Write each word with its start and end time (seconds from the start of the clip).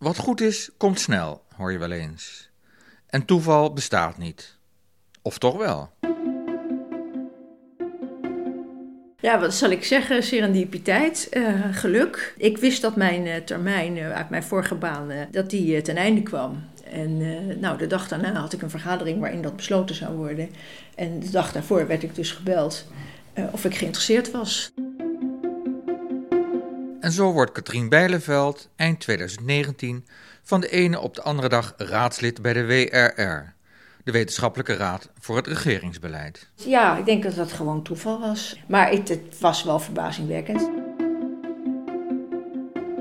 Wat 0.00 0.18
goed 0.18 0.40
is, 0.40 0.70
komt 0.76 1.00
snel, 1.00 1.42
hoor 1.56 1.72
je 1.72 1.78
wel 1.78 1.90
eens. 1.90 2.50
En 3.06 3.24
toeval 3.24 3.72
bestaat 3.72 4.18
niet. 4.18 4.56
Of 5.22 5.38
toch 5.38 5.56
wel? 5.56 5.90
Ja, 9.16 9.40
wat 9.40 9.54
zal 9.54 9.70
ik 9.70 9.84
zeggen? 9.84 10.22
Serendipiteit, 10.22 11.28
uh, 11.32 11.64
geluk. 11.70 12.34
Ik 12.36 12.58
wist 12.58 12.82
dat 12.82 12.96
mijn 12.96 13.26
uh, 13.26 13.36
termijn 13.36 13.96
uh, 13.96 14.12
uit 14.12 14.30
mijn 14.30 14.42
vorige 14.42 14.74
baan 14.74 15.10
dat 15.30 15.50
die 15.50 15.82
ten 15.82 15.96
einde 15.96 16.22
kwam. 16.22 16.64
En 16.84 17.16
nou, 17.60 17.78
de 17.78 17.86
dag 17.86 18.08
daarna 18.08 18.32
had 18.32 18.52
ik 18.52 18.62
een 18.62 18.70
vergadering 18.70 19.20
waarin 19.20 19.42
dat 19.42 19.56
besloten 19.56 19.94
zou 19.94 20.16
worden. 20.16 20.50
En 20.94 21.20
de 21.20 21.30
dag 21.30 21.52
daarvoor 21.52 21.86
werd 21.86 22.02
ik 22.02 22.14
dus 22.14 22.32
gebeld 22.32 22.86
of 23.52 23.64
ik 23.64 23.74
geïnteresseerd 23.74 24.30
was. 24.30 24.72
En 27.00 27.12
zo 27.12 27.32
wordt 27.32 27.52
Katrien 27.52 27.88
Bijleveld 27.88 28.68
eind 28.76 29.00
2019 29.00 30.06
van 30.42 30.60
de 30.60 30.68
ene 30.68 31.00
op 31.00 31.14
de 31.14 31.22
andere 31.22 31.48
dag 31.48 31.74
raadslid 31.76 32.42
bij 32.42 32.52
de 32.52 32.66
WRR, 32.66 33.54
de 34.04 34.12
Wetenschappelijke 34.12 34.74
Raad 34.74 35.08
voor 35.18 35.36
het 35.36 35.46
Regeringsbeleid. 35.46 36.48
Ja, 36.54 36.96
ik 36.96 37.04
denk 37.04 37.22
dat 37.22 37.34
dat 37.34 37.52
gewoon 37.52 37.82
toeval 37.82 38.20
was. 38.20 38.60
Maar 38.68 38.90
het, 38.90 39.08
het 39.08 39.38
was 39.38 39.64
wel 39.64 39.78
verbazingwekkend. 39.78 40.70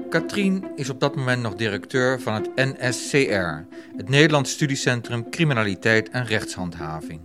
Katrien 0.09 0.65
is 0.75 0.89
op 0.89 0.99
dat 0.99 1.15
moment 1.15 1.41
nog 1.41 1.55
directeur 1.55 2.21
van 2.21 2.33
het 2.33 2.49
NSCR, 2.55 3.65
het 3.97 4.09
Nederlands 4.09 4.51
Studiecentrum 4.51 5.29
Criminaliteit 5.29 6.09
en 6.09 6.25
Rechtshandhaving. 6.25 7.21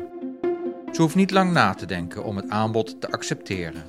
Ze 0.93 1.03
hoeft 1.03 1.15
niet 1.15 1.31
lang 1.31 1.53
na 1.53 1.75
te 1.75 1.87
denken 1.87 2.25
om 2.25 2.37
het 2.37 2.49
aanbod 2.49 3.01
te 3.01 3.11
accepteren. 3.11 3.83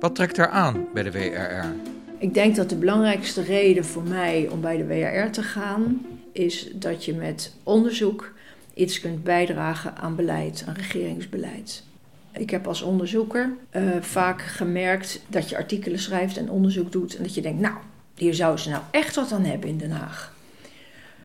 Wat 0.00 0.14
trekt 0.14 0.36
haar 0.36 0.48
aan 0.48 0.86
bij 0.94 1.02
de 1.02 1.10
WRR? 1.10 1.74
Ik 2.18 2.34
denk 2.34 2.56
dat 2.56 2.68
de 2.68 2.76
belangrijkste 2.76 3.42
reden 3.42 3.84
voor 3.84 4.02
mij 4.02 4.48
om 4.50 4.60
bij 4.60 4.76
de 4.76 4.86
WRR 4.86 5.30
te 5.30 5.42
gaan 5.42 6.06
is 6.32 6.68
dat 6.74 7.04
je 7.04 7.14
met 7.14 7.54
onderzoek 7.62 8.32
iets 8.74 9.00
kunt 9.00 9.24
bijdragen 9.24 9.96
aan 9.96 10.16
beleid, 10.16 10.64
aan 10.66 10.74
regeringsbeleid. 10.74 11.82
Ik 12.32 12.50
heb 12.50 12.66
als 12.66 12.82
onderzoeker 12.82 13.52
uh, 13.72 13.82
vaak 14.00 14.42
gemerkt 14.42 15.20
dat 15.28 15.48
je 15.48 15.56
artikelen 15.56 15.98
schrijft 15.98 16.36
en 16.36 16.50
onderzoek 16.50 16.92
doet 16.92 17.16
en 17.16 17.22
dat 17.22 17.34
je 17.34 17.40
denkt, 17.40 17.60
nou, 17.60 17.74
hier 18.14 18.34
zouden 18.34 18.62
ze 18.62 18.70
nou 18.70 18.82
echt 18.90 19.14
wat 19.14 19.32
aan 19.32 19.44
hebben 19.44 19.68
in 19.68 19.78
Den 19.78 19.90
Haag. 19.90 20.34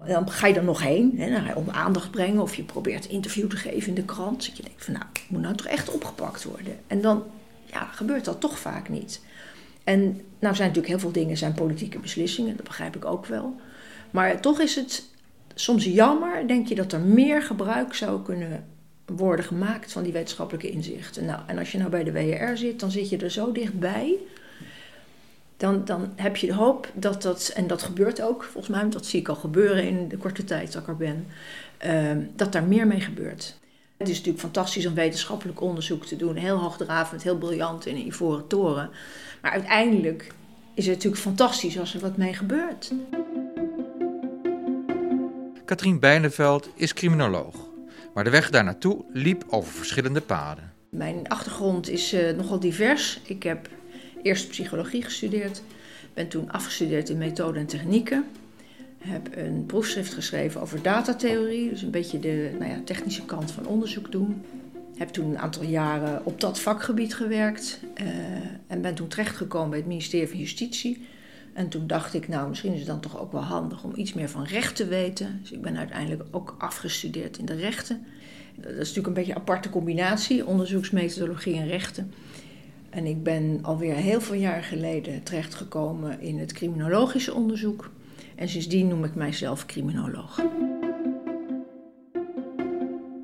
En 0.04 0.14
dan 0.14 0.30
ga 0.30 0.48
je 0.48 0.54
er 0.54 0.64
nog 0.64 0.84
heen, 0.84 1.14
hè, 1.18 1.54
om 1.54 1.70
aandacht 1.70 2.12
brengen 2.12 2.42
of 2.42 2.56
je 2.56 2.64
probeert 2.64 3.06
interview 3.06 3.50
te 3.50 3.56
geven 3.56 3.88
in 3.88 3.96
de 3.96 4.06
krant. 4.06 4.46
Dat 4.46 4.58
je 4.58 4.64
denkt 4.64 4.86
van 4.86 4.94
nou, 4.94 5.06
moet 5.28 5.42
nou 5.42 5.56
toch 5.56 5.68
echt 5.68 5.90
opgepakt 5.90 6.44
worden. 6.44 6.80
En 6.88 7.02
dan 7.02 7.24
ja, 7.72 7.86
gebeurt 7.86 8.26
dat 8.26 8.40
toch 8.40 8.60
vaak 8.60 8.90
niet. 8.90 9.22
En 9.84 10.02
nou 10.40 10.56
zijn 10.56 10.68
natuurlijk 10.68 10.88
heel 10.88 11.00
veel 11.00 11.22
dingen 11.22 11.38
zijn 11.38 11.54
politieke 11.54 12.00
beslissingen, 12.00 12.56
dat 12.56 12.66
begrijp 12.66 12.96
ik 12.96 13.06
ook 13.06 13.26
wel. 13.26 13.56
Maar 14.12 14.42
toch 14.42 14.60
is 14.60 14.76
het 14.76 15.04
soms 15.56 15.86
jammer, 15.86 16.48
denk 16.48 16.68
je, 16.68 16.76
dat 16.76 16.92
er 16.92 17.00
meer 17.00 17.42
gebruik 17.42 17.94
zou 17.94 18.22
kunnen 18.22 18.66
worden 19.06 19.46
gemaakt 19.46 19.92
van 19.92 20.04
die 20.04 20.14
wetenschappelijke 20.14 20.70
inzichten. 20.70 21.26
Nou, 21.26 21.42
en 21.48 21.58
als 21.58 21.72
je 21.72 21.78
nou 21.78 21.90
bij 21.90 22.04
de 22.04 22.12
WR 22.12 22.56
zit, 22.56 22.80
dan 22.80 22.92
zit 22.92 23.10
je 23.10 23.18
er 23.18 23.32
zo 23.32 23.52
dichtbij. 23.52 24.18
Dan, 25.58 25.86
dan 25.86 26.14
heb 26.16 26.38
je 26.38 26.48
de 26.48 26.54
hoop 26.54 26.92
dat 26.94 27.22
dat, 27.22 27.52
en 27.56 27.68
dat 27.68 27.82
gebeurt 27.82 28.22
ook 28.22 28.44
volgens 28.44 28.68
mij, 28.76 28.90
dat 28.90 29.06
zie 29.06 29.20
ik 29.20 29.28
al 29.28 29.36
gebeuren 29.36 29.88
in 29.88 30.08
de 30.08 30.18
korte 30.18 30.44
tijd 30.44 30.74
dat 30.74 30.82
ik 30.82 30.88
er 30.88 30.98
ben, 30.98 31.28
uh, 31.86 32.26
dat 32.36 32.52
daar 32.52 32.64
meer 32.64 32.88
mee 32.88 33.02
gebeurt. 33.02 33.60
Het 34.02 34.10
is 34.10 34.16
natuurlijk 34.16 34.44
fantastisch 34.44 34.86
om 34.86 34.94
wetenschappelijk 34.94 35.62
onderzoek 35.62 36.06
te 36.06 36.16
doen. 36.16 36.36
Heel 36.36 36.58
hoogdravend, 36.58 37.24
heel 37.24 37.38
briljant 37.38 37.86
in 37.86 37.96
een 37.96 38.06
ivoren 38.06 38.48
toren. 38.48 38.90
Maar 39.42 39.52
uiteindelijk 39.52 40.34
is 40.74 40.86
het 40.86 40.96
natuurlijk 40.96 41.22
fantastisch 41.22 41.80
als 41.80 41.94
er 41.94 42.00
wat 42.00 42.18
mee 42.18 42.34
gebeurt. 42.34 42.92
Katrien 45.66 46.00
Bijneveld 46.00 46.70
is 46.76 46.94
criminoloog. 46.94 47.56
Maar 48.14 48.24
de 48.24 48.30
weg 48.30 48.50
daar 48.50 48.64
naartoe 48.64 49.06
liep 49.14 49.44
over 49.50 49.72
verschillende 49.72 50.22
paden. 50.22 50.74
Mijn 50.90 51.28
achtergrond 51.28 51.90
is 51.90 52.14
uh, 52.14 52.32
nogal 52.32 52.60
divers. 52.60 53.20
Ik 53.24 53.44
heb 53.44 53.70
eerst 54.24 54.50
psychologie 54.50 55.04
gestudeerd. 55.04 55.64
Ben 56.14 56.28
toen 56.28 56.52
afgestudeerd 56.52 57.10
in 57.10 57.18
methode 57.18 57.60
en 57.60 57.66
technieken 57.68 58.26
heb 59.02 59.38
een 59.38 59.66
proefschrift 59.66 60.14
geschreven 60.14 60.62
over 60.62 60.82
datatheorie, 60.82 61.70
dus 61.70 61.82
een 61.82 61.92
beetje 61.92 62.20
de 62.20 62.56
nou 62.60 62.72
ja, 62.72 62.82
technische 62.86 63.26
kant 63.26 63.52
van 63.52 63.66
onderzoek 63.66 64.12
doen. 64.12 64.42
Heb 64.98 65.10
toen 65.10 65.30
een 65.30 65.40
aantal 65.40 65.64
jaren 65.64 66.26
op 66.26 66.42
dat 66.42 66.60
vakgebied 66.60 67.16
gewerkt 67.16 67.80
uh, 68.02 68.08
en 68.68 68.82
ben 68.82 68.96
toen 68.96 69.08
terechtgekomen 69.08 69.70
bij 69.70 69.80
het 69.80 69.88
ministerie 69.88 70.28
van 70.28 70.38
Justitie. 70.38 71.06
En 71.54 71.70
toen 71.70 71.88
dacht 71.88 72.14
ik, 72.14 72.28
nou, 72.28 72.50
misschien 72.50 72.74
is 72.74 72.80
het 72.80 72.88
dan 72.88 73.00
toch 73.00 73.20
ook 73.20 73.32
wel 73.32 73.42
handig 73.42 73.84
om 73.84 73.92
iets 73.96 74.14
meer 74.14 74.30
van 74.30 74.44
recht 74.44 74.76
te 74.76 74.88
weten. 74.88 75.40
Dus 75.42 75.52
ik 75.52 75.62
ben 75.62 75.78
uiteindelijk 75.78 76.24
ook 76.32 76.56
afgestudeerd 76.58 77.38
in 77.38 77.46
de 77.46 77.56
rechten. 77.56 78.06
Dat 78.56 78.72
is 78.72 78.78
natuurlijk 78.78 79.08
een 79.08 79.14
beetje 79.14 79.32
een 79.32 79.38
aparte 79.38 79.70
combinatie, 79.70 80.46
onderzoeksmethodologie 80.46 81.56
en 81.56 81.68
rechten. 81.68 82.14
En 82.90 83.06
ik 83.06 83.24
ben 83.24 83.60
alweer 83.62 83.96
heel 83.96 84.22
veel 84.22 84.36
jaar 84.36 84.64
geleden 84.64 85.24
terechtgekomen 85.24 86.20
in 86.20 86.40
het 86.40 86.54
criminologische 86.54 87.34
onderzoek. 87.34 87.90
En 88.42 88.50
sindsdien 88.50 88.88
noem 88.88 89.04
ik 89.04 89.16
mijzelf 89.16 89.66
criminoloog. 89.66 90.42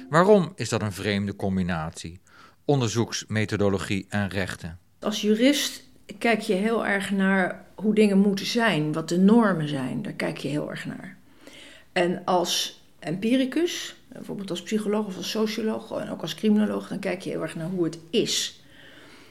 Waarom 0.09 0.51
is 0.55 0.69
dat 0.69 0.81
een 0.81 0.91
vreemde 0.91 1.35
combinatie? 1.35 2.19
Onderzoeksmethodologie 2.65 4.05
en 4.09 4.29
rechten. 4.29 4.79
Als 4.99 5.21
jurist 5.21 5.83
kijk 6.17 6.41
je 6.41 6.53
heel 6.53 6.85
erg 6.85 7.11
naar 7.11 7.65
hoe 7.75 7.93
dingen 7.93 8.17
moeten 8.17 8.45
zijn, 8.45 8.93
wat 8.93 9.09
de 9.09 9.17
normen 9.17 9.67
zijn. 9.67 10.01
Daar 10.01 10.13
kijk 10.13 10.37
je 10.37 10.47
heel 10.47 10.69
erg 10.69 10.85
naar. 10.85 11.17
En 11.91 12.21
als 12.25 12.83
empiricus, 12.99 13.95
bijvoorbeeld 14.07 14.49
als 14.49 14.63
psycholoog 14.63 15.05
of 15.05 15.17
als 15.17 15.29
socioloog 15.29 15.91
en 15.91 16.09
ook 16.09 16.21
als 16.21 16.35
criminoloog, 16.35 16.87
dan 16.87 16.99
kijk 16.99 17.21
je 17.21 17.29
heel 17.29 17.41
erg 17.41 17.55
naar 17.55 17.69
hoe 17.69 17.83
het 17.83 17.99
is. 18.09 18.61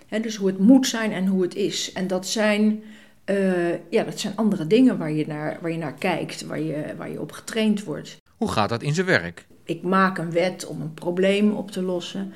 dus 0.09 0.37
hoe 0.37 0.49
het 0.49 0.59
moet 0.59 0.87
zijn 0.87 1.13
en 1.13 1.27
hoe 1.27 1.43
het 1.43 1.55
is. 1.55 1.93
En 1.93 2.07
dat 2.07 2.27
zijn 2.27 2.83
uh, 3.31 3.91
ja, 3.91 4.05
dat 4.05 4.21
zijn 4.21 4.37
andere 4.37 4.67
dingen 4.67 4.99
waar 4.99 5.13
je 5.13 5.27
naar, 5.27 5.59
waar 5.61 5.71
je 5.71 5.79
naar 5.79 5.95
kijkt, 5.95 6.47
waar 6.47 6.61
je, 6.61 6.95
waar 6.97 7.11
je 7.11 7.21
op 7.21 7.33
getraind 7.33 7.85
wordt. 7.85 8.17
Hoe 8.37 8.51
gaat 8.51 8.69
dat 8.69 8.83
in 8.83 8.95
zijn 8.95 9.07
werk? 9.07 9.47
Ik 9.65 9.83
maak 9.83 10.19
een 10.19 10.31
wet 10.31 10.67
om 10.67 10.81
een 10.81 10.95
probleem 10.95 11.51
op 11.51 11.71
te 11.71 11.83
lossen. 11.83 12.33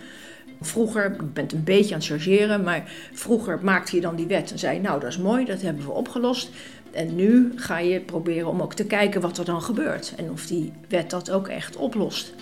Vroeger, 0.60 1.04
ik 1.04 1.32
ben 1.32 1.44
het 1.44 1.52
een 1.52 1.64
beetje 1.64 1.94
aan 1.94 2.00
het 2.00 2.08
chargeren, 2.08 2.62
maar 2.62 2.92
vroeger 3.12 3.58
maakte 3.62 3.96
je 3.96 4.02
dan 4.02 4.16
die 4.16 4.26
wet 4.26 4.52
en 4.52 4.58
zei: 4.58 4.80
Nou, 4.80 5.00
dat 5.00 5.08
is 5.08 5.18
mooi, 5.18 5.44
dat 5.44 5.62
hebben 5.62 5.84
we 5.84 5.90
opgelost. 5.90 6.50
En 6.90 7.14
nu 7.14 7.52
ga 7.56 7.78
je 7.78 8.00
proberen 8.00 8.48
om 8.48 8.62
ook 8.62 8.74
te 8.74 8.84
kijken 8.84 9.20
wat 9.20 9.38
er 9.38 9.44
dan 9.44 9.62
gebeurt 9.62 10.14
en 10.16 10.30
of 10.30 10.46
die 10.46 10.72
wet 10.88 11.10
dat 11.10 11.30
ook 11.30 11.48
echt 11.48 11.76
oplost. 11.76 12.34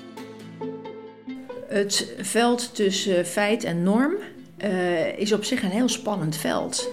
Het 1.69 2.15
veld 2.19 2.75
tussen 2.75 3.26
feit 3.26 3.65
en 3.65 3.82
norm 3.82 4.12
uh, 4.65 5.19
is 5.19 5.32
op 5.32 5.44
zich 5.44 5.62
een 5.62 5.70
heel 5.70 5.88
spannend 5.88 6.36
veld 6.36 6.91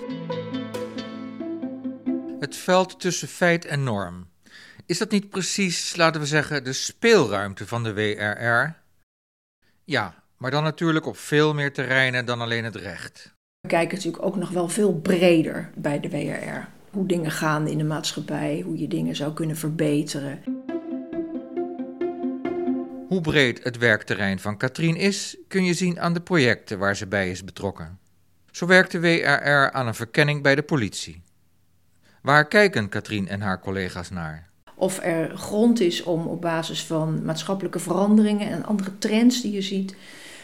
het 2.46 2.56
veld 2.56 3.00
tussen 3.00 3.28
feit 3.28 3.66
en 3.66 3.84
norm. 3.84 4.28
Is 4.86 4.98
dat 4.98 5.12
niet 5.12 5.30
precies, 5.30 5.96
laten 5.96 6.22
we 6.22 6.28
zeggen, 6.28 6.64
de 6.64 6.74
speelruimte 6.74 7.68
van 7.68 7.84
de 7.84 7.94
WRR? 7.94 8.76
Ja, 9.84 10.24
maar 10.38 10.52
dan 10.52 10.64
natuurlijk 10.64 11.06
op 11.06 11.18
veel 11.18 11.54
meer 11.54 11.74
terreinen 11.74 12.26
dan 12.26 12.42
alleen 12.42 12.64
het 12.64 12.76
recht. 12.76 13.34
We 13.62 13.68
kijken 13.68 13.98
natuurlijk 13.98 14.26
ook 14.26 14.36
nog 14.36 14.50
wel 14.50 14.68
veel 14.68 14.94
breder 14.94 15.72
bij 15.76 16.00
de 16.00 16.10
WRR. 16.10 16.68
Hoe 16.92 17.06
dingen 17.06 17.32
gaan 17.32 17.68
in 17.68 17.78
de 17.78 17.84
maatschappij, 17.84 18.62
hoe 18.66 18.78
je 18.78 18.88
dingen 18.88 19.16
zou 19.16 19.34
kunnen 19.34 19.58
verbeteren. 19.58 20.44
Hoe 23.08 23.22
breed 23.22 23.64
het 23.64 23.78
werkterrein 23.78 24.40
van 24.40 24.58
Katrien 24.58 24.96
is, 24.96 25.38
kun 25.48 25.64
je 25.64 25.74
zien 25.74 26.00
aan 26.00 26.14
de 26.14 26.22
projecten 26.22 26.80
waar 26.80 26.96
ze 26.96 27.08
bij 27.08 27.30
is 27.30 27.44
betrokken. 27.44 28.00
Zo 28.52 28.66
werkt 28.66 28.92
de 28.92 29.00
WRR 29.00 29.72
aan 29.72 29.88
een 29.88 29.96
verkenning 29.96 30.42
bij 30.42 30.56
de 30.56 30.64
politie. 30.64 31.25
Waar 32.26 32.48
kijken 32.48 32.90
Katrien 32.90 33.28
en 33.28 33.42
haar 33.42 33.60
collega's 33.60 34.10
naar? 34.10 34.48
Of 34.76 35.00
er 35.04 35.38
grond 35.38 35.80
is 35.80 36.04
om 36.04 36.28
op 36.28 36.42
basis 36.42 36.84
van 36.84 37.26
maatschappelijke 37.26 37.80
veranderingen 37.80 38.50
en 38.50 38.66
andere 38.66 38.98
trends 38.98 39.42
die 39.42 39.52
je 39.52 39.62
ziet, 39.62 39.96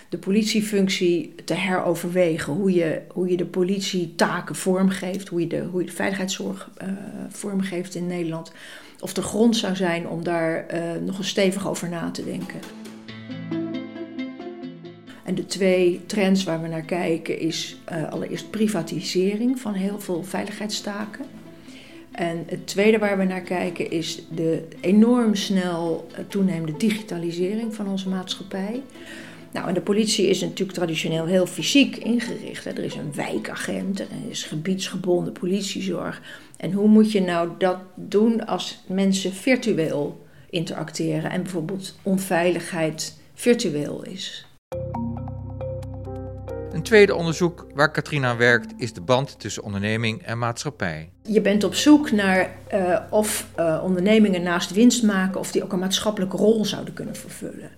de 0.10 0.18
politiefunctie 0.18 1.36
te 1.46 1.54
heroverwegen. 1.54 2.54
Hoe 2.54 2.74
je, 2.74 3.02
hoe 3.14 3.30
je 3.30 3.38
de 3.38 3.46
politietaken 3.46 4.56
vormgeeft, 4.56 5.28
hoe 5.28 5.40
je 5.40 5.48
de, 5.48 5.64
hoe 5.72 5.80
je 5.80 5.86
de 5.86 5.94
veiligheidszorg 5.94 6.70
uh, 6.82 6.90
vormgeeft 7.30 7.96
in 7.96 8.08
Nederland. 8.08 8.52
Of 9.00 9.18
er 9.18 9.24
grond 9.24 9.58
zou 9.58 9.76
zijn 9.76 10.08
om 10.08 10.24
daar 10.24 10.66
uh, 10.74 10.82
nog 11.06 11.18
eens 11.18 11.30
stevig 11.30 11.68
over 11.68 11.90
na 11.90 12.12
te 12.12 12.24
denken. 12.24 12.60
En 15.24 15.36
de 15.36 15.46
twee 15.46 16.06
trends 16.06 16.44
waar 16.44 16.62
we 16.62 16.68
naar 16.68 16.86
kijken 16.86 17.40
is 17.40 17.78
uh, 17.92 18.10
allereerst 18.10 18.50
privatisering 18.50 19.60
van 19.60 19.74
heel 19.74 20.00
veel 20.00 20.24
veiligheidstaken. 20.24 21.41
En 22.22 22.44
het 22.48 22.68
tweede 22.68 22.98
waar 22.98 23.18
we 23.18 23.24
naar 23.24 23.42
kijken 23.42 23.92
is 23.92 24.22
de 24.30 24.68
enorm 24.82 25.36
snel 25.36 26.08
toenemende 26.28 26.78
digitalisering 26.78 27.76
van 27.76 27.88
onze 27.88 28.10
maatschappij. 28.10 28.82
Nou, 29.52 29.68
en 29.68 29.74
de 29.74 29.82
politie 29.82 30.28
is 30.28 30.42
natuurlijk 30.42 30.78
traditioneel 30.78 31.26
heel 31.26 31.46
fysiek 31.46 31.96
ingericht. 31.96 32.64
Hè. 32.64 32.72
Er 32.72 32.84
is 32.84 32.96
een 32.96 33.14
wijkagent, 33.16 34.00
er 34.00 34.08
is 34.30 34.44
gebiedsgebonden 34.44 35.34
politiezorg. 35.34 36.22
En 36.58 36.72
hoe 36.72 36.88
moet 36.88 37.12
je 37.12 37.22
nou 37.22 37.50
dat 37.58 37.78
doen 37.96 38.46
als 38.46 38.84
mensen 38.88 39.34
virtueel 39.34 40.26
interacteren 40.50 41.32
en 41.32 41.44
bijvoorbeeld 41.44 41.96
onveiligheid 42.04 43.18
virtueel 43.34 44.04
is? 44.04 44.46
Tweede 46.92 47.16
onderzoek 47.16 47.66
waar 47.74 47.92
Katrien 47.92 48.26
aan 48.26 48.38
werkt 48.38 48.74
is 48.78 48.94
de 48.94 49.02
band 49.02 49.40
tussen 49.40 49.64
onderneming 49.64 50.22
en 50.22 50.38
maatschappij. 50.38 51.10
Je 51.24 51.42
bent 51.42 51.64
op 51.64 51.76
zoek 51.76 52.12
naar 52.12 52.56
uh, 52.74 53.00
of 53.10 53.48
uh, 53.60 53.82
ondernemingen 53.84 54.44
naast 54.44 54.74
winst 54.74 55.04
maken, 55.04 55.40
of 55.40 55.52
die 55.52 55.64
ook 55.64 55.74
een 55.74 55.80
maatschappelijke 55.80 56.38
rol 56.38 56.66
zouden 56.66 56.94
kunnen 56.94 57.16
vervullen. 57.16 57.70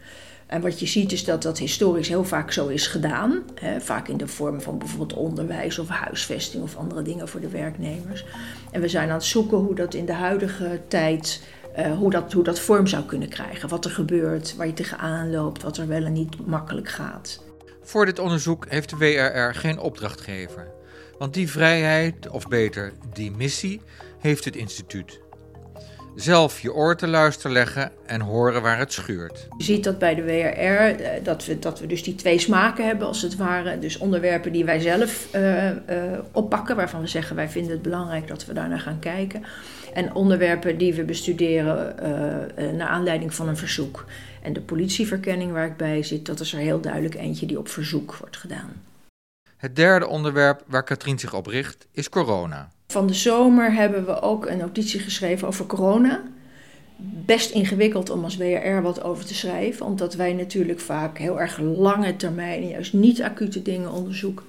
En 0.45 0.61
wat 0.61 0.79
je 0.79 0.85
ziet 0.85 1.11
is 1.11 1.25
dat 1.25 1.41
dat 1.41 1.57
historisch 1.57 2.07
heel 2.07 2.23
vaak 2.23 2.51
zo 2.51 2.67
is 2.67 2.87
gedaan. 2.87 3.43
Hè, 3.55 3.81
vaak 3.81 4.07
in 4.07 4.17
de 4.17 4.27
vorm 4.27 4.61
van 4.61 4.77
bijvoorbeeld 4.77 5.13
onderwijs 5.13 5.79
of 5.79 5.87
huisvesting 5.87 6.63
of 6.63 6.75
andere 6.75 7.01
dingen 7.01 7.27
voor 7.27 7.41
de 7.41 7.49
werknemers. 7.49 8.25
En 8.71 8.81
we 8.81 8.87
zijn 8.87 9.09
aan 9.09 9.15
het 9.15 9.23
zoeken 9.23 9.57
hoe 9.57 9.75
dat 9.75 9.93
in 9.93 10.05
de 10.05 10.13
huidige 10.13 10.79
tijd, 10.87 11.43
uh, 11.79 11.97
hoe, 11.97 12.09
dat, 12.09 12.33
hoe 12.33 12.43
dat 12.43 12.59
vorm 12.59 12.87
zou 12.87 13.03
kunnen 13.03 13.29
krijgen. 13.29 13.69
Wat 13.69 13.85
er 13.85 13.91
gebeurt, 13.91 14.55
waar 14.55 14.67
je 14.67 14.73
tegenaan 14.73 15.31
loopt, 15.31 15.63
wat 15.63 15.77
er 15.77 15.87
wel 15.87 16.03
en 16.03 16.13
niet 16.13 16.45
makkelijk 16.45 16.89
gaat. 16.89 17.51
Voor 17.83 18.05
dit 18.05 18.19
onderzoek 18.19 18.65
heeft 18.69 18.89
de 18.89 18.97
WRR 18.97 19.55
geen 19.55 19.79
opdrachtgever. 19.79 20.71
Want 21.17 21.33
die 21.33 21.49
vrijheid, 21.49 22.29
of 22.29 22.47
beter 22.47 22.93
die 23.13 23.31
missie, 23.31 23.81
heeft 24.19 24.45
het 24.45 24.55
instituut. 24.55 25.22
Zelf 26.15 26.59
je 26.59 26.73
oor 26.73 26.95
te 26.95 27.07
luisteren 27.07 27.51
leggen 27.51 27.91
en 28.05 28.21
horen 28.21 28.61
waar 28.61 28.77
het 28.77 28.93
schuurt. 28.93 29.47
Je 29.57 29.63
ziet 29.63 29.83
dat 29.83 29.99
bij 29.99 30.15
de 30.15 30.23
WRR, 30.23 31.01
eh, 31.01 31.23
dat 31.23 31.45
we, 31.45 31.59
dat 31.59 31.79
we 31.79 31.87
dus 31.87 32.03
die 32.03 32.15
twee 32.15 32.39
smaken 32.39 32.85
hebben 32.85 33.07
als 33.07 33.21
het 33.21 33.35
ware. 33.35 33.79
Dus 33.79 33.97
onderwerpen 33.97 34.51
die 34.51 34.65
wij 34.65 34.79
zelf 34.79 35.27
uh, 35.35 35.69
uh, 35.69 35.75
oppakken, 36.31 36.75
waarvan 36.75 37.01
we 37.01 37.07
zeggen 37.07 37.35
wij 37.35 37.49
vinden 37.49 37.71
het 37.71 37.81
belangrijk 37.81 38.27
dat 38.27 38.45
we 38.45 38.53
daar 38.53 38.69
naar 38.69 38.79
gaan 38.79 38.99
kijken. 38.99 39.43
En 39.93 40.15
onderwerpen 40.15 40.77
die 40.77 40.93
we 40.93 41.03
bestuderen 41.03 41.95
naar 42.77 42.87
aanleiding 42.87 43.33
van 43.33 43.47
een 43.47 43.57
verzoek. 43.57 44.05
En 44.41 44.53
de 44.53 44.61
politieverkenning 44.61 45.51
waar 45.51 45.65
ik 45.65 45.77
bij 45.77 46.03
zit, 46.03 46.25
dat 46.25 46.39
is 46.39 46.53
er 46.53 46.59
heel 46.59 46.81
duidelijk 46.81 47.15
eentje 47.15 47.45
die 47.45 47.59
op 47.59 47.67
verzoek 47.67 48.15
wordt 48.15 48.37
gedaan. 48.37 48.92
Het 49.63 49.75
derde 49.75 50.07
onderwerp 50.07 50.63
waar 50.67 50.83
Katrien 50.83 51.19
zich 51.19 51.33
op 51.33 51.45
richt 51.45 51.87
is 51.91 52.09
corona. 52.09 52.69
Van 52.87 53.07
de 53.07 53.13
zomer 53.13 53.73
hebben 53.73 54.05
we 54.05 54.21
ook 54.21 54.45
een 54.45 54.57
notitie 54.57 54.99
geschreven 54.99 55.47
over 55.47 55.65
corona. 55.65 56.23
Best 57.25 57.51
ingewikkeld 57.51 58.09
om 58.09 58.23
als 58.23 58.37
WRR 58.37 58.81
wat 58.81 59.03
over 59.03 59.25
te 59.25 59.33
schrijven, 59.33 59.85
omdat 59.85 60.15
wij 60.15 60.33
natuurlijk 60.33 60.79
vaak 60.79 61.17
heel 61.17 61.39
erg 61.39 61.59
lange 61.59 62.15
termijn, 62.15 62.67
juist 62.67 62.93
niet 62.93 63.21
acute 63.21 63.61
dingen 63.61 63.91
onderzoeken. 63.91 64.45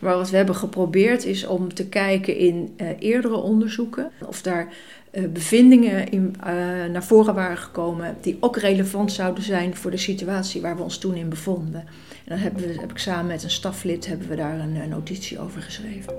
Maar 0.00 0.16
wat 0.16 0.30
we 0.30 0.36
hebben 0.36 0.54
geprobeerd 0.54 1.24
is 1.24 1.46
om 1.46 1.74
te 1.74 1.86
kijken 1.86 2.36
in 2.36 2.74
uh, 2.76 2.88
eerdere 2.98 3.36
onderzoeken 3.36 4.10
of 4.26 4.42
daar 4.42 4.68
uh, 5.12 5.28
bevindingen 5.28 6.08
in, 6.08 6.34
uh, 6.40 6.46
naar 6.92 7.04
voren 7.04 7.34
waren 7.34 7.56
gekomen 7.56 8.16
die 8.20 8.36
ook 8.40 8.56
relevant 8.56 9.12
zouden 9.12 9.44
zijn 9.44 9.76
voor 9.76 9.90
de 9.90 9.96
situatie 9.96 10.60
waar 10.60 10.76
we 10.76 10.82
ons 10.82 10.98
toen 10.98 11.14
in 11.14 11.28
bevonden. 11.28 11.80
En 11.80 11.86
dan 12.24 12.38
hebben 12.38 12.62
we, 12.62 12.80
heb 12.80 12.90
ik 12.90 12.98
samen 12.98 13.26
met 13.26 13.42
een 13.42 13.50
staflid 13.50 14.06
hebben 14.06 14.28
we 14.28 14.36
daar 14.36 14.58
een 14.58 14.88
notitie 14.88 15.40
over 15.40 15.62
geschreven. 15.62 16.14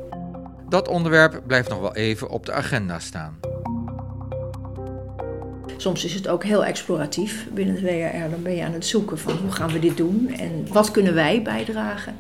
Dat 0.70 0.88
onderwerp 0.88 1.42
blijft 1.48 1.70
nog 1.70 1.80
wel 1.80 1.96
even 1.96 2.30
op 2.30 2.46
de 2.46 2.52
agenda 2.52 3.00
staan. 3.00 3.40
Soms 5.78 6.06
is 6.06 6.14
het 6.14 6.28
ook 6.28 6.44
heel 6.44 6.66
exploratief 6.66 7.48
binnen 7.54 7.76
de 7.76 7.82
WRR. 7.82 8.30
Dan 8.30 8.42
ben 8.42 8.56
je 8.56 8.64
aan 8.64 8.74
het 8.74 8.86
zoeken 8.86 9.18
van 9.18 9.38
hoe 9.38 9.52
gaan 9.52 9.72
we 9.72 9.80
dit 9.80 9.98
doen 9.98 10.30
en 10.40 10.68
wat 10.72 10.92
kunnen 10.92 11.14
wij 11.14 11.42
bijdragen. 11.42 12.16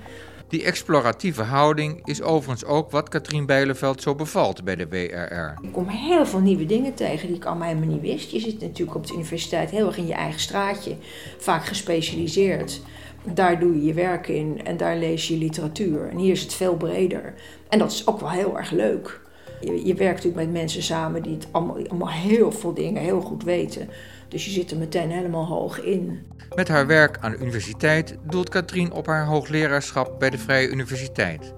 Die 0.47 0.63
exploratieve 0.63 1.41
houding 1.41 2.01
is 2.03 2.21
overigens 2.21 2.65
ook 2.65 2.91
wat 2.91 3.09
Katrien 3.09 3.45
Bijleveld 3.45 4.01
zo 4.01 4.15
bevalt 4.15 4.63
bij 4.63 4.75
de 4.75 4.87
WRR. 4.87 5.65
Ik 5.65 5.71
kom 5.71 5.87
heel 5.87 6.25
veel 6.25 6.39
nieuwe 6.39 6.65
dingen 6.65 6.93
tegen 6.93 7.27
die 7.27 7.35
ik 7.35 7.45
allemaal 7.45 7.67
helemaal 7.67 7.89
niet 7.89 8.01
wist. 8.01 8.31
Je 8.31 8.39
zit 8.39 8.59
natuurlijk 8.59 8.97
op 8.97 9.07
de 9.07 9.13
universiteit 9.13 9.69
heel 9.69 9.87
erg 9.87 9.97
in 9.97 10.07
je 10.07 10.13
eigen 10.13 10.39
straatje, 10.39 10.95
vaak 11.37 11.65
gespecialiseerd. 11.65 12.81
Daar 13.23 13.59
doe 13.59 13.75
je 13.75 13.85
je 13.85 13.93
werk 13.93 14.27
in 14.27 14.61
en 14.63 14.77
daar 14.77 14.97
lees 14.97 15.27
je 15.27 15.37
literatuur. 15.37 16.09
En 16.09 16.17
hier 16.17 16.31
is 16.31 16.41
het 16.41 16.53
veel 16.53 16.75
breder. 16.75 17.33
En 17.69 17.79
dat 17.79 17.91
is 17.91 18.07
ook 18.07 18.19
wel 18.19 18.29
heel 18.29 18.57
erg 18.57 18.71
leuk. 18.71 19.19
Je, 19.61 19.85
je 19.85 19.93
werkt 19.93 20.15
natuurlijk 20.15 20.45
met 20.45 20.61
mensen 20.61 20.83
samen 20.83 21.21
die 21.21 21.33
het 21.33 21.47
allemaal, 21.51 21.87
allemaal 21.87 22.11
heel 22.11 22.51
veel 22.51 22.73
dingen 22.73 23.01
heel 23.01 23.21
goed 23.21 23.43
weten. 23.43 23.89
Dus 24.27 24.45
je 24.45 24.51
zit 24.51 24.71
er 24.71 24.77
meteen 24.77 25.09
helemaal 25.09 25.45
hoog 25.45 25.81
in. 25.81 26.19
Met 26.55 26.67
haar 26.67 26.87
werk 26.87 27.17
aan 27.21 27.31
de 27.31 27.37
universiteit 27.37 28.17
doelt 28.29 28.49
Katrien 28.49 28.91
op 28.91 29.05
haar 29.05 29.25
hoogleraarschap 29.25 30.19
bij 30.19 30.29
de 30.29 30.37
Vrije 30.37 30.69
Universiteit. 30.69 31.53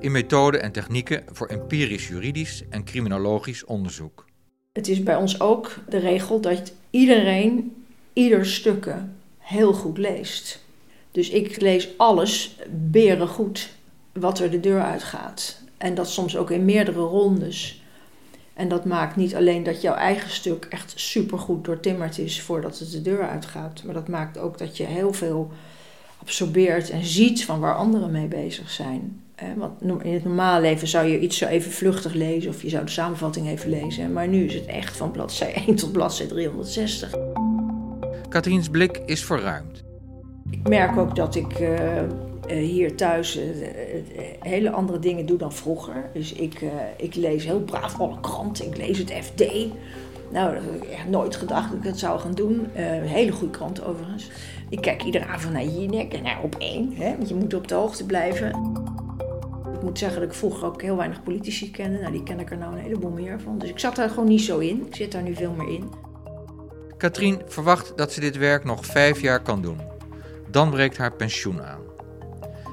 In 0.00 0.12
methoden 0.12 0.62
en 0.62 0.72
technieken 0.72 1.22
voor 1.32 1.46
empirisch 1.46 2.08
juridisch 2.08 2.64
en 2.70 2.84
criminologisch 2.84 3.64
onderzoek. 3.64 4.24
Het 4.72 4.88
is 4.88 5.02
bij 5.02 5.16
ons 5.16 5.40
ook 5.40 5.78
de 5.88 5.98
regel 5.98 6.40
dat 6.40 6.72
iedereen 6.90 7.84
ieder 8.12 8.46
stukken 8.46 9.16
heel 9.38 9.72
goed 9.72 9.98
leest. 9.98 10.64
Dus 11.10 11.30
ik 11.30 11.60
lees 11.60 11.88
alles 11.96 12.58
beren 12.70 13.28
goed 13.28 13.68
wat 14.12 14.38
er 14.38 14.50
de 14.50 14.60
deur 14.60 14.82
uitgaat. 14.82 15.60
En 15.78 15.94
dat 15.94 16.10
soms 16.10 16.36
ook 16.36 16.50
in 16.50 16.64
meerdere 16.64 17.00
rondes. 17.00 17.82
En 18.54 18.68
dat 18.68 18.84
maakt 18.84 19.16
niet 19.16 19.34
alleen 19.34 19.62
dat 19.62 19.80
jouw 19.80 19.94
eigen 19.94 20.30
stuk 20.30 20.66
echt 20.70 20.92
supergoed 20.96 21.64
doortimmerd 21.64 22.18
is 22.18 22.42
voordat 22.42 22.78
het 22.78 22.90
de 22.90 23.02
deur 23.02 23.28
uitgaat. 23.28 23.82
Maar 23.84 23.94
dat 23.94 24.08
maakt 24.08 24.38
ook 24.38 24.58
dat 24.58 24.76
je 24.76 24.84
heel 24.84 25.12
veel 25.12 25.50
absorbeert 26.20 26.90
en 26.90 27.04
ziet 27.04 27.44
van 27.44 27.60
waar 27.60 27.76
anderen 27.76 28.10
mee 28.10 28.26
bezig 28.26 28.70
zijn. 28.70 29.22
Want 29.56 30.04
in 30.04 30.12
het 30.12 30.24
normale 30.24 30.60
leven 30.60 30.88
zou 30.88 31.06
je 31.06 31.20
iets 31.20 31.36
zo 31.36 31.46
even 31.46 31.72
vluchtig 31.72 32.14
lezen 32.14 32.50
of 32.50 32.62
je 32.62 32.68
zou 32.68 32.84
de 32.84 32.90
samenvatting 32.90 33.48
even 33.48 33.70
lezen. 33.70 34.12
Maar 34.12 34.28
nu 34.28 34.44
is 34.44 34.54
het 34.54 34.66
echt 34.66 34.96
van 34.96 35.10
bladzij 35.10 35.54
1 35.66 35.74
tot 35.74 35.92
bladzij 35.92 36.26
360. 36.26 37.14
Katriens 38.28 38.68
blik 38.68 39.02
is 39.06 39.24
verruimd. 39.24 39.84
Ik 40.50 40.68
merk 40.68 40.96
ook 40.96 41.16
dat 41.16 41.34
ik 41.34 41.58
uh, 41.58 42.02
hier 42.48 42.96
thuis 42.96 43.38
uh, 43.38 43.44
hele 44.40 44.70
andere 44.70 44.98
dingen 44.98 45.26
doe 45.26 45.38
dan 45.38 45.52
vroeger. 45.52 46.10
Dus 46.12 46.32
ik, 46.32 46.64
ik 46.96 47.14
lees 47.14 47.44
heel 47.44 47.60
braaf 47.60 48.00
alle 48.00 48.20
kranten. 48.20 48.66
Ik 48.66 48.76
lees 48.76 48.98
het 48.98 49.12
FD. 49.12 49.44
Nou, 50.30 50.54
dat 50.54 50.62
heb 50.62 50.82
ik 50.82 51.08
nooit 51.08 51.36
gedacht 51.36 51.68
dat 51.68 51.78
ik 51.78 51.84
dat 51.84 51.98
zou 51.98 52.20
gaan 52.20 52.34
doen. 52.34 52.68
hele 52.74 53.32
goede 53.32 53.50
krant 53.52 53.84
overigens. 53.84 54.30
Ik 54.68 54.80
kijk 54.80 55.02
iedere 55.02 55.26
avond 55.26 55.52
naar 55.52 55.64
Jinek 55.64 56.12
en 56.12 56.22
naar 56.22 56.42
Op 56.42 56.54
1. 56.58 56.92
Hè, 56.94 57.16
want 57.16 57.28
je 57.28 57.34
moet 57.34 57.54
op 57.54 57.68
de 57.68 57.74
hoogte 57.74 58.06
blijven. 58.06 58.48
Ik 59.74 59.84
moet 59.84 59.98
zeggen 59.98 60.20
dat 60.20 60.28
ik 60.28 60.34
vroeger 60.36 60.66
ook 60.66 60.82
heel 60.82 60.96
weinig 60.96 61.22
politici 61.22 61.70
kende. 61.70 61.98
Nou, 61.98 62.12
die 62.12 62.22
ken 62.22 62.40
ik 62.40 62.50
er 62.50 62.58
nou 62.58 62.72
een 62.72 62.82
heleboel 62.82 63.10
meer 63.10 63.40
van. 63.40 63.58
Dus 63.58 63.68
ik 63.68 63.78
zat 63.78 63.96
daar 63.96 64.08
gewoon 64.08 64.28
niet 64.28 64.42
zo 64.42 64.58
in. 64.58 64.86
Ik 64.86 64.94
zit 64.94 65.12
daar 65.12 65.22
nu 65.22 65.34
veel 65.34 65.52
meer 65.52 65.68
in. 65.68 65.90
Katrien 66.96 67.42
verwacht 67.46 67.92
dat 67.96 68.12
ze 68.12 68.20
dit 68.20 68.36
werk 68.36 68.64
nog 68.64 68.86
vijf 68.86 69.20
jaar 69.20 69.42
kan 69.42 69.62
doen. 69.62 69.80
Dan 70.50 70.70
breekt 70.70 70.96
haar 70.96 71.12
pensioen 71.12 71.62
aan. 71.62 71.87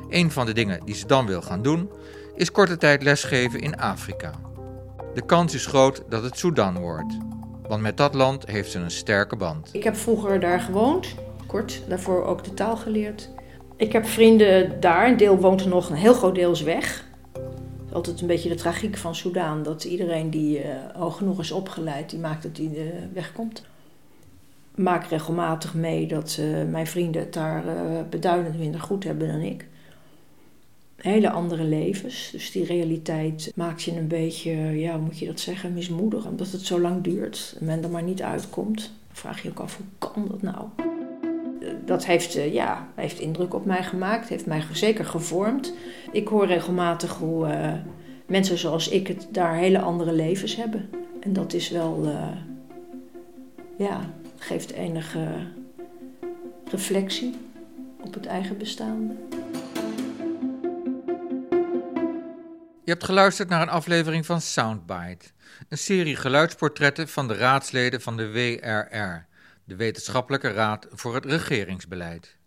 Een 0.09 0.31
van 0.31 0.45
de 0.45 0.53
dingen 0.53 0.79
die 0.85 0.95
ze 0.95 1.07
dan 1.07 1.25
wil 1.25 1.41
gaan 1.41 1.61
doen, 1.61 1.89
is 2.35 2.51
korte 2.51 2.77
tijd 2.77 3.03
lesgeven 3.03 3.59
in 3.59 3.79
Afrika. 3.79 4.31
De 5.13 5.25
kans 5.25 5.53
is 5.53 5.65
groot 5.65 6.03
dat 6.09 6.23
het 6.23 6.37
Sudan 6.37 6.79
wordt, 6.79 7.17
want 7.67 7.81
met 7.81 7.97
dat 7.97 8.13
land 8.13 8.47
heeft 8.47 8.71
ze 8.71 8.79
een 8.79 8.91
sterke 8.91 9.35
band. 9.35 9.69
Ik 9.71 9.83
heb 9.83 9.95
vroeger 9.95 10.39
daar 10.39 10.59
gewoond, 10.59 11.15
kort, 11.47 11.81
daarvoor 11.87 12.23
ook 12.23 12.43
de 12.43 12.53
taal 12.53 12.77
geleerd. 12.77 13.29
Ik 13.75 13.91
heb 13.91 14.05
vrienden 14.05 14.79
daar, 14.79 15.07
een 15.07 15.17
deel 15.17 15.37
woont 15.37 15.61
er 15.61 15.67
nog, 15.67 15.89
een 15.89 15.95
heel 15.95 16.13
groot 16.13 16.35
deel 16.35 16.51
is 16.51 16.61
weg. 16.61 17.05
Is 17.87 17.93
altijd 17.93 18.21
een 18.21 18.27
beetje 18.27 18.49
de 18.49 18.55
tragiek 18.55 18.97
van 18.97 19.15
Soudaan, 19.15 19.63
dat 19.63 19.83
iedereen 19.83 20.29
die 20.29 20.59
uh, 20.59 20.65
hoog 20.93 21.17
genoeg 21.17 21.39
is 21.39 21.51
opgeleid, 21.51 22.09
die 22.09 22.19
maakt 22.19 22.43
dat 22.43 22.57
hij 22.57 22.71
uh, 22.73 22.81
wegkomt 23.13 23.63
maak 24.75 25.05
regelmatig 25.05 25.73
mee 25.73 26.07
dat 26.07 26.37
uh, 26.39 26.63
mijn 26.69 26.87
vrienden 26.87 27.21
het 27.21 27.33
daar 27.33 27.63
beduidend 28.09 28.59
minder 28.59 28.81
goed 28.81 29.03
hebben 29.03 29.27
dan 29.27 29.39
ik. 29.39 29.67
Hele 31.05 31.29
andere 31.29 31.63
levens. 31.63 32.29
Dus 32.31 32.51
die 32.51 32.65
realiteit 32.65 33.51
maakt 33.55 33.83
je 33.83 33.91
een 33.91 34.07
beetje, 34.07 34.51
ja, 34.79 34.97
moet 34.97 35.19
je 35.19 35.25
dat 35.25 35.39
zeggen, 35.39 35.73
mismoedig. 35.73 36.25
Omdat 36.25 36.51
het 36.51 36.61
zo 36.61 36.79
lang 36.79 37.03
duurt 37.03 37.55
en 37.59 37.65
men 37.65 37.83
er 37.83 37.89
maar 37.89 38.03
niet 38.03 38.21
uitkomt. 38.21 38.77
Dan 38.77 39.15
vraag 39.15 39.41
je 39.41 39.49
ook 39.49 39.59
af, 39.59 39.77
hoe 39.77 39.85
kan 39.97 40.27
dat 40.29 40.41
nou? 40.41 40.67
Dat 41.85 42.05
heeft, 42.05 42.37
uh, 42.37 42.53
ja, 42.53 42.87
heeft 42.95 43.19
indruk 43.19 43.53
op 43.53 43.65
mij 43.65 43.83
gemaakt, 43.83 44.29
heeft 44.29 44.45
mij 44.45 44.63
zeker 44.71 45.05
gevormd. 45.05 45.73
Ik 46.11 46.27
hoor 46.27 46.45
regelmatig 46.45 47.17
hoe 47.17 47.47
mensen 48.25 48.57
zoals 48.57 48.89
ik 48.89 49.07
het 49.07 49.27
daar 49.31 49.55
hele 49.55 49.79
andere 49.79 50.11
levens 50.11 50.55
hebben. 50.55 50.89
En 51.19 51.33
dat 51.33 51.53
is 51.53 51.69
wel, 51.69 52.07
ja, 53.77 54.13
geeft 54.37 54.71
enige 54.71 55.27
reflectie 56.71 57.33
op 58.03 58.13
het 58.13 58.25
eigen 58.25 58.57
bestaande. 58.57 59.13
Je 62.85 62.91
hebt 62.91 63.03
geluisterd 63.03 63.49
naar 63.49 63.61
een 63.61 63.69
aflevering 63.69 64.25
van 64.25 64.41
Soundbite, 64.41 65.25
een 65.69 65.77
serie 65.77 66.15
geluidsportretten 66.15 67.07
van 67.07 67.27
de 67.27 67.33
raadsleden 67.33 68.01
van 68.01 68.17
de 68.17 68.31
WRR, 68.31 69.25
de 69.63 69.75
Wetenschappelijke 69.75 70.51
Raad 70.51 70.87
voor 70.91 71.15
het 71.15 71.25
Regeringsbeleid. 71.25 72.37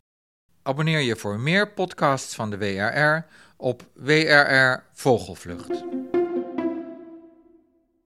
Abonneer 0.63 1.01
je 1.01 1.17
voor 1.17 1.41
meer 1.41 1.73
podcasts 1.73 2.35
van 2.35 2.51
de 2.51 2.59
WRR 2.59 3.27
op 3.57 3.89
WRR 3.95 4.83
Vogelvlucht. 4.93 5.85